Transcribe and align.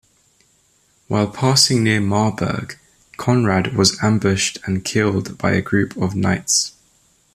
While 1.09 1.27
passing 1.27 1.83
near 1.83 2.01
Marburg, 2.01 2.79
Konrad 3.19 3.75
was 3.77 4.01
ambushed 4.01 4.57
and 4.65 4.83
killed 4.83 5.37
by 5.37 5.51
a 5.51 5.61
group 5.61 5.95
of 5.95 6.15
knights. 6.15 6.73